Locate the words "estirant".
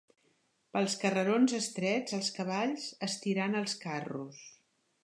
3.11-3.61